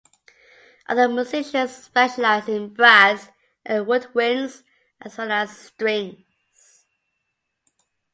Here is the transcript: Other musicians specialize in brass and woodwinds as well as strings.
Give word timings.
Other 0.89 1.07
musicians 1.07 1.75
specialize 1.75 2.47
in 2.47 2.73
brass 2.73 3.29
and 3.63 3.85
woodwinds 3.85 4.63
as 4.99 5.15
well 5.15 5.31
as 5.31 5.55
strings. 5.55 6.87